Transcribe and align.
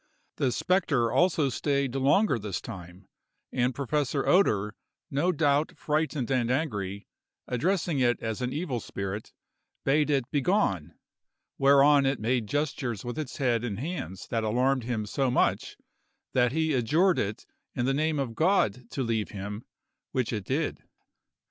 The 0.37 0.51
spectre 0.51 1.11
also 1.11 1.49
stayed 1.49 1.93
longer 1.93 2.39
this 2.39 2.59
time, 2.59 3.07
and 3.51 3.75
Professor 3.75 4.27
Oeder, 4.27 4.73
no 5.11 5.31
doubt 5.31 5.77
frightened 5.77 6.31
and 6.31 6.49
angry, 6.49 7.05
addressing 7.47 7.99
it 7.99 8.19
as 8.19 8.41
an 8.41 8.51
evil 8.51 8.79
spirit, 8.79 9.31
bade 9.85 10.09
it 10.09 10.25
begone, 10.31 10.95
whereon 11.59 12.07
it 12.07 12.19
made 12.19 12.47
gestures 12.47 13.05
with 13.05 13.19
its 13.19 13.37
head 13.37 13.63
and 13.63 13.77
hands 13.79 14.25
that 14.29 14.43
alarmed 14.43 14.85
him 14.85 15.05
so 15.05 15.29
much, 15.29 15.77
that 16.33 16.51
he 16.51 16.73
adjured 16.73 17.19
it 17.19 17.45
in 17.75 17.85
the 17.85 17.93
name 17.93 18.17
of 18.17 18.33
God 18.33 18.89
to 18.89 19.03
leave 19.03 19.29
him, 19.29 19.65
which 20.13 20.33
it 20.33 20.45
did. 20.45 20.79